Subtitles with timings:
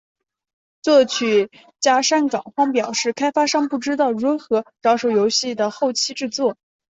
[0.81, 6.57] 作曲家山冈晃表示开发商不知道如何着手游戏的后期制作。